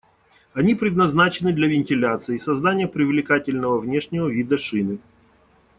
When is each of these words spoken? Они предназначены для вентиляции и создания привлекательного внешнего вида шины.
Они 0.55 0.73
предназначены 0.73 1.53
для 1.53 1.67
вентиляции 1.67 2.37
и 2.37 2.39
создания 2.39 2.87
привлекательного 2.87 3.77
внешнего 3.79 4.27
вида 4.29 4.57
шины. 4.57 4.97